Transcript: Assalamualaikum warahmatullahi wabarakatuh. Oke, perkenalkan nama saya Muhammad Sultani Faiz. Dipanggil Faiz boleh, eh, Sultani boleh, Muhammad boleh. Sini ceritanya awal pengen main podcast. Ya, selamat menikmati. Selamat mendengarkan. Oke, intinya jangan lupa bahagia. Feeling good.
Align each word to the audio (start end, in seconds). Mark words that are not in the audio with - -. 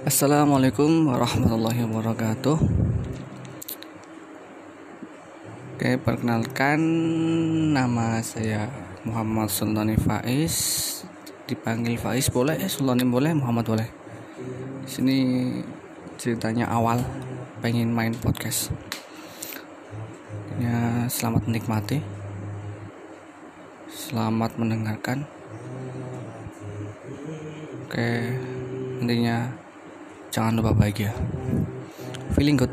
Assalamualaikum 0.00 1.12
warahmatullahi 1.12 1.84
wabarakatuh. 1.84 2.56
Oke, 5.76 6.00
perkenalkan 6.00 6.80
nama 7.76 8.16
saya 8.24 8.72
Muhammad 9.04 9.52
Sultani 9.52 10.00
Faiz. 10.00 10.56
Dipanggil 11.44 12.00
Faiz 12.00 12.32
boleh, 12.32 12.56
eh, 12.56 12.72
Sultani 12.72 13.04
boleh, 13.04 13.36
Muhammad 13.36 13.68
boleh. 13.68 13.88
Sini 14.88 15.52
ceritanya 16.16 16.72
awal 16.72 17.04
pengen 17.60 17.92
main 17.92 18.16
podcast. 18.16 18.72
Ya, 20.56 21.12
selamat 21.12 21.44
menikmati. 21.44 22.00
Selamat 23.92 24.56
mendengarkan. 24.56 25.28
Oke, 27.84 28.32
intinya 29.04 29.68
jangan 30.30 30.62
lupa 30.62 30.72
bahagia. 30.72 31.10
Feeling 32.34 32.56
good. 32.56 32.72